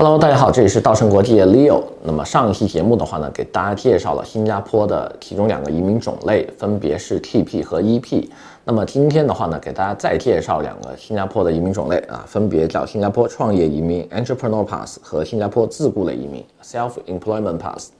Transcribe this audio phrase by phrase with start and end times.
[0.00, 1.82] Hello，大家好，这里是稻盛国际的 Leo。
[2.04, 8.28] 那么上一期节目的话呢，给大家介绍了新加坡的其中两个移民种类，分别是 TP 和 EP。
[8.62, 17.90] 那么今天的话呢，给大家再介绍两个新加坡的移民种类啊，分别叫新加坡创业移民 （Entrepreneur Pass） 和新加坡自雇类移民 （Self-Employment Pass）。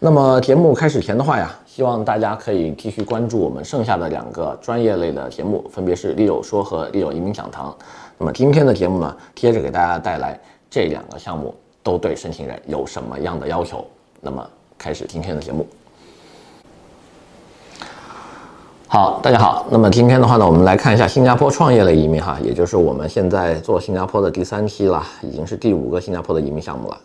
[0.00, 7.72] 那么节目开始前的话呀，希望大家可以继续关注我们剩下的两个专业类的节目，分别是 Leo 说和 Leo 移民讲堂。
[8.18, 10.36] 那么今天的节目呢，接着给大家带来。
[10.70, 13.84] 这两个项目都对申请人有什么样的要求？
[14.20, 15.66] 那么开始今天的节目。
[18.86, 19.66] 好，大家好。
[19.70, 26.98] 那么今天的话呢，我们来看一下新加坡创业类移民哈，也就是我们现在做新加坡的第三期了，已经是第五个新加坡的移民项目了。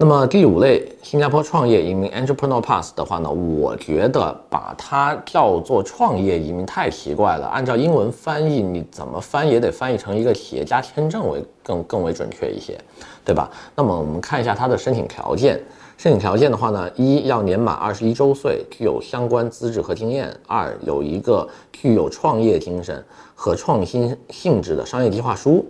[0.00, 7.48] 那么第五类新加坡创业移民 Entrepreneur Pass 的话呢，我觉得把它叫做创业移民太奇怪了。
[7.48, 12.78] 按照英文翻译，你怎么翻也得翻译成一个企业家签证为更更为准确一些，
[13.24, 13.50] 对吧？
[13.74, 15.60] 那么我们看一下它的申请条件。
[15.96, 23.04] 申请条件的话呢，一要年满二十一周岁，具有相关资质和经验；二有一个具有创业精神
[23.34, 25.66] 和创新性质的商业计划书，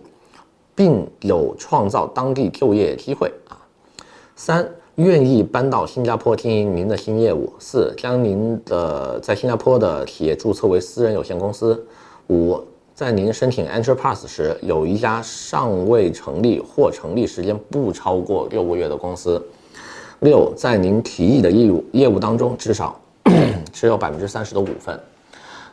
[0.75, 3.57] 并有创造当地就业机会啊。
[4.41, 11.75] 三、愿意搬到新加坡经营您的新业务；四、将您的在新加坡的企业注册为私人有限公司；
[12.29, 12.57] 五、
[12.95, 19.43] 在您申请 EnterPass 时，有一家尚未成立或成立时间不超过六个月的公司；
[20.21, 22.99] 六、在您提议的业务业务当中至少
[23.75, 24.97] 持有百分之三十的股份。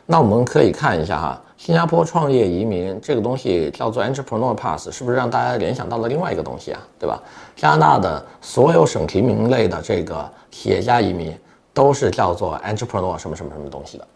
[0.06, 1.42] 那我们可以看一下哈。
[1.56, 6.80] 新加坡创业移民这个东西叫做 Entrepreneur Pass，是不是让大家联想到了另外一个东西啊？
[6.98, 7.20] 对吧？
[7.56, 11.36] 加拿大的所有省提名类的这个企业家移民
[11.72, 14.06] 都是叫做 Entrepreneur 什么什么什么东西的。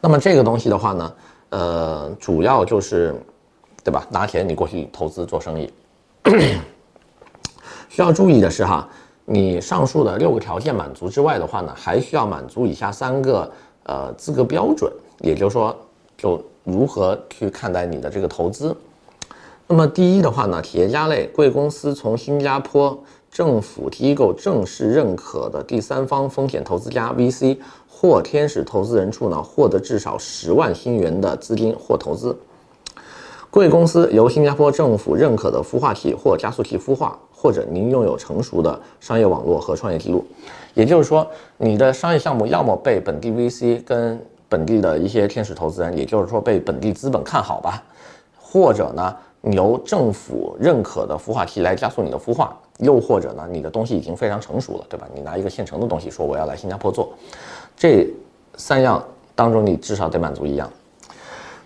[0.00, 1.12] 那么这个东西的话呢，
[1.50, 3.14] 呃，主要就是，
[3.84, 4.04] 对吧？
[4.10, 5.72] 拿钱你过去投资做生意。
[7.88, 8.86] 需要注意的是哈，
[9.24, 13.50] 你上述的六个条件满足之外的话呢，还需要满足以下三个
[13.90, 15.76] 呃资格标准，也就是说
[16.16, 16.40] 就。
[16.62, 18.76] 如何去看待你的这个投资？
[19.66, 22.96] 那么第一的话呢，企业家类贵公司从新加坡
[23.30, 27.56] 政府机构正式认可的第三方风险投资家 VC
[27.88, 32.38] 或天使投资人处呢，获得至少十万新元的资金或投资。
[33.50, 40.22] 贵公司由新加坡政府认可的孵化器或加速器孵化，或者您拥有成熟的商业网络和创业记录。
[40.74, 47.82] 也就是说，你的商业项目要么被本地 VC 跟本地的一些天使投资人，也就是说被本地资本看好吧，
[48.38, 55.08] 或者呢，由政府认可的孵化器来加速你的孵化，又或者呢，你的东西已经非常成熟了，对吧？
[55.14, 57.12] 你拿一个现成的东西说我要来新加坡做，
[57.76, 58.06] 这
[58.56, 59.02] 三样
[59.34, 60.70] 当中你至少得满足一样。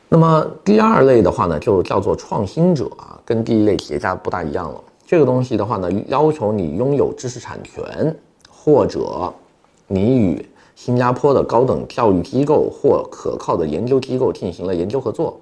[0.09, 4.81] 那么第二类的话呢，就叫做创新者啊，跟第一类企业家不大一样了。
[5.15, 8.13] 这个东西的话呢，要求你拥有知识产权，
[8.51, 9.33] 或者
[9.87, 10.45] 你与
[10.75, 15.39] 新加坡的高等教育机构或可靠的研究机构进行了研究合作，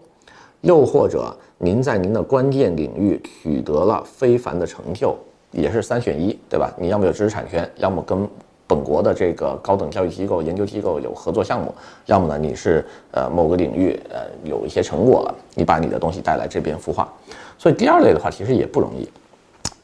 [0.60, 5.16] 又或者您在您的关键领域取得了非凡的成就，
[5.52, 6.70] 也是三选一，对吧？
[6.78, 8.28] 你要么有知识产权，要么跟
[8.66, 11.74] 本国的这个高等教育机构、研究机构有合作项目，
[12.04, 17.10] 要么呢你是呃某个领域呃有一些成果了，你把你的东西带来这边孵化。
[17.56, 19.08] 所以第二类的话其实也不容易。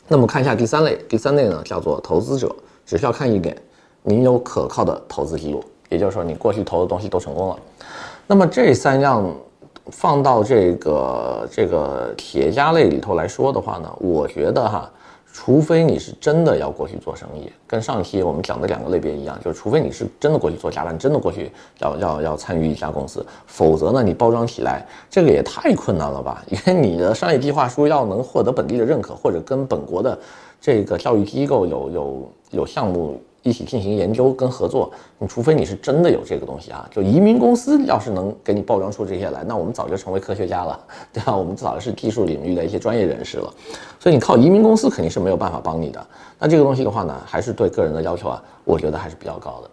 [0.08, 2.54] 那么看一下第三类，第三类呢叫做投资者，
[2.86, 3.56] 只需要看一点。
[4.02, 7.58] 您有可靠的投资记录，也就是说你过去投的东西都成功了。
[8.26, 9.30] 那么这三样
[9.90, 14.90] 放到这个这个企业家类里头来说的话呢，我觉得哈，
[15.40, 26.42] 除非你是真的要过去做生意，跟上期我们讲的两个类别一样，就是除非你是真的过去做加班，真的过去要要要参与一家公司，否则呢，你包装起来这个也太困难了吧？
[26.50, 30.18] 因为你的商业计划书要能获得本地的认可，或者跟本国的
[30.60, 33.22] 这个教育机构有有有项目。
[33.42, 40.78] 一起进行研究跟合作，你除非你是真的有这个东西啊，就移民公司要是能给你包装出这些来，那我们早就成为科学家了，
[41.12, 41.34] 对吧？
[41.34, 43.54] 我们早就是技术领域的一些专业人士了。
[44.00, 46.06] 所以你靠移民公司肯定是没有办法帮你的。
[46.38, 49.70] 那这个东西的话呢，还是对个人的要求啊，我觉得还是比较高的。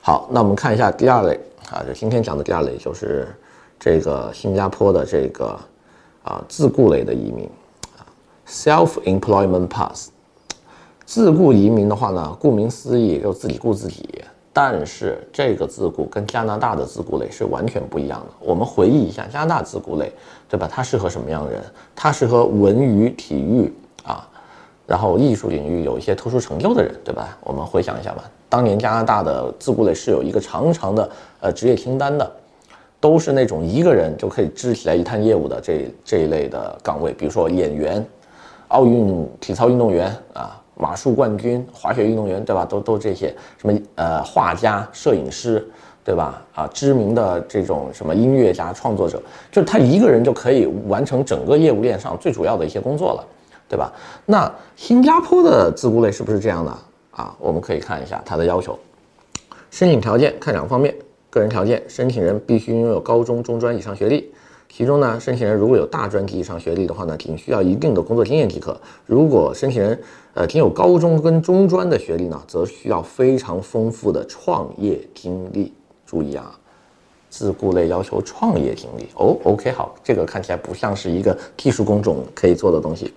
[0.00, 1.38] 好，那我们看一下第二类
[1.70, 3.28] 啊，就今天讲的第二类就是
[3.78, 5.58] 这个新加坡的这个
[6.24, 7.48] 啊自雇类的移民
[7.96, 8.02] 啊
[8.48, 10.10] ，Self-Employment Pass。
[11.12, 14.08] 自雇移民的话呢，顾名思义就自己雇自己，
[14.50, 18.28] 但是这个自雇跟加拿大的自雇类是完全不一样的。
[18.40, 20.10] 我们回忆一下，加拿大自雇类，
[20.48, 20.66] 对吧？
[20.72, 21.62] 它适合什么样的人？
[21.94, 23.70] 它适合文娱、体育
[24.04, 24.26] 啊，
[24.86, 27.36] 然后艺术领域有一些特殊成就的人，对吧？
[27.42, 31.10] 我们回想一下吧，当年加拿大的自雇类是有一个长长的
[31.40, 32.32] 呃职业清单的，
[32.98, 38.02] 都是那种一个人就可以支起来一摊业务的这这一类的岗位，比如说演员。
[38.68, 42.64] 奥运体操运动员啊，马术冠军、滑雪运动员，对吧？
[42.64, 45.64] 都都这些什么呃画家、摄影师，
[46.02, 46.42] 对吧？
[46.52, 53.24] 啊，知名的这种什么音乐家、创作者，就他一个人就可以完成整个业务链上最主要的一些工作了，
[53.68, 53.92] 对吧？
[54.26, 56.76] 那新加坡的自雇类是不是这样的
[57.12, 57.32] 啊？
[57.38, 58.76] 我们可以看一下它的要求，
[59.70, 60.92] 申请条件看两方面，
[61.30, 64.28] 个人条件，申请人必须拥有高中中专以上学历。
[64.74, 68.74] 其中呢，申请人如果有大专及以上学历的话呢，仅需要一定的工作经验即可。
[69.04, 70.00] 如果申请人
[70.32, 75.74] 呃仅有高中跟中专的学历呢，则需要非常丰富的创业经历。
[76.06, 76.58] 注意啊，
[77.28, 79.36] 自雇类要求创业经历哦。
[79.44, 83.12] OK，好，这个看起来不像是一个技术工种可以做的东西。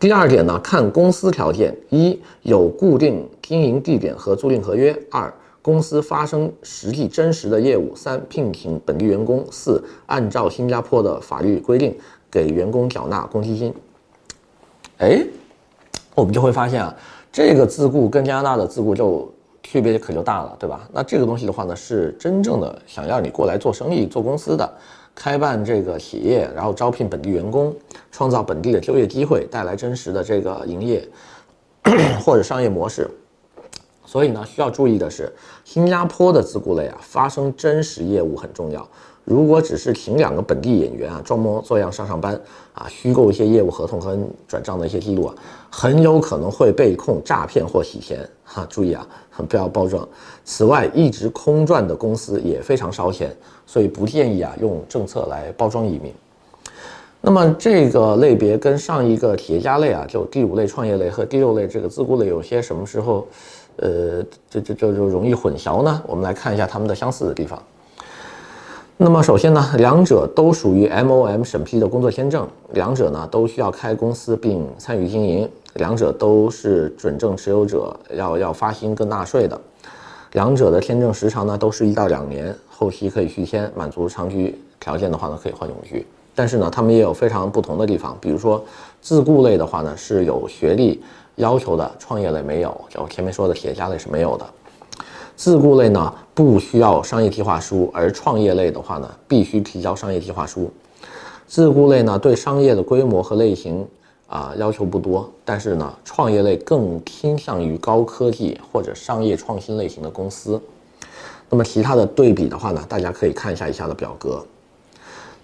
[0.00, 5.32] 第二点呢，看公司条件：一有固定经营地点和租赁合约；二。
[5.62, 11.96] 公司发生实际真实的业务，三聘请本地员工，四按照新加坡的法律规定
[12.28, 13.72] 给员工缴纳公积金。
[14.98, 15.24] 哎，
[16.16, 16.94] 我们就会发现啊，
[17.32, 19.32] 这个自雇跟加拿大的自雇就
[19.62, 20.88] 区别可就大了，对吧？
[20.92, 24.68] 那这个东西的话呢，是真正的想要你过来做生意、做公司的，
[25.14, 27.72] 开办这个企业，然后招聘本地员工，
[28.10, 31.08] 创造本地的就业机会，带来真实的这个营业
[32.24, 33.08] 或者商业模式。
[34.12, 35.32] 所以呢，需要注意的是，
[35.64, 38.86] 新加坡的自雇类啊，发生真实业务很重要。
[39.24, 42.38] 如果只是请两个本地演员啊，装模作样上上班
[42.74, 44.14] 啊，虚构一些业务合同和
[44.46, 45.34] 转账的一些记录啊，
[45.70, 48.66] 很有可能会被控诈骗或洗钱哈。
[48.68, 49.08] 注意啊，
[49.48, 50.06] 不要包装。
[50.44, 53.34] 此外，一直空转的公司也非常烧钱，
[53.66, 56.12] 所以不建议啊用政策来包装移民。
[57.22, 63.26] 那么这个类别跟上一个企业家类啊，就第五类创业类和第六类这个自雇类有些什么时候？
[63.76, 66.02] 呃，这这这就容易混淆呢。
[66.06, 67.60] 我们来看一下它们的相似的地方。
[68.98, 79.60] 那么首先呢，两者都属于 MOM 审批的工作签证，两者呢都需要开公司并参与经营，两者都是准证持有者，要要发薪跟纳税的。
[80.32, 86.06] 两者的签证时长呢都是一到两年，后期可以续签，满足长居条件的话呢可以换永居。
[86.34, 88.62] 但是呢，他们也有非常不同的地方，比如说
[89.00, 91.02] 自雇类的话呢是有学历。
[91.36, 94.44] 要求的创业类没有，就前面说的企业家类是没有的。
[95.34, 100.70] 自雇类呢不需要商业计划书，而创业类的话呢必须提交商业计划书。
[101.46, 103.84] 自雇类呢对商业的规模和类型
[104.26, 110.60] 啊、要求不多，但是呢创业类更倾向于高科技或者商业创新类型的公司。
[111.48, 114.44] 那么其他的对比的话呢，大家可以看一下以下的表格。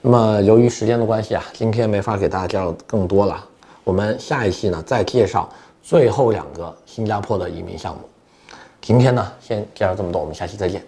[0.01, 3.45] 那么由于时间的关系啊，今天没法给大家介绍更多了，
[3.85, 5.49] 我们下一期呢再介绍。
[5.83, 8.01] 最后两个新加坡的移民项目，
[8.81, 10.85] 今天呢先介绍这么多，我们下期再见。